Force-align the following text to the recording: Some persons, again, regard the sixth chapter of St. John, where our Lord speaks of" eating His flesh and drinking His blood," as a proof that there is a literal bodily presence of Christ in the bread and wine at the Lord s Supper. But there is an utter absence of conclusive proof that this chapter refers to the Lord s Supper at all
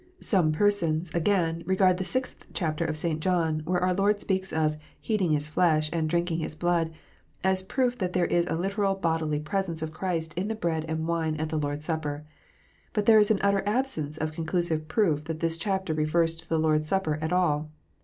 Some 0.19 0.51
persons, 0.51 1.13
again, 1.13 1.61
regard 1.67 1.97
the 1.97 2.03
sixth 2.03 2.47
chapter 2.55 2.83
of 2.83 2.97
St. 2.97 3.19
John, 3.19 3.61
where 3.65 3.81
our 3.83 3.93
Lord 3.93 4.19
speaks 4.19 4.51
of" 4.51 4.75
eating 5.07 5.31
His 5.33 5.47
flesh 5.47 5.91
and 5.93 6.09
drinking 6.09 6.39
His 6.39 6.55
blood," 6.55 6.91
as 7.43 7.61
a 7.61 7.65
proof 7.65 7.99
that 7.99 8.13
there 8.13 8.25
is 8.25 8.47
a 8.47 8.55
literal 8.55 8.95
bodily 8.95 9.39
presence 9.39 9.83
of 9.83 9.93
Christ 9.93 10.33
in 10.33 10.47
the 10.47 10.55
bread 10.55 10.85
and 10.87 11.07
wine 11.07 11.35
at 11.35 11.49
the 11.49 11.59
Lord 11.59 11.77
s 11.81 11.85
Supper. 11.85 12.25
But 12.93 13.05
there 13.05 13.19
is 13.19 13.29
an 13.29 13.41
utter 13.43 13.61
absence 13.67 14.17
of 14.17 14.33
conclusive 14.33 14.87
proof 14.87 15.25
that 15.25 15.39
this 15.39 15.55
chapter 15.55 15.93
refers 15.93 16.33
to 16.37 16.49
the 16.49 16.57
Lord 16.57 16.79
s 16.81 16.87
Supper 16.87 17.19
at 17.21 17.31
all 17.31 17.69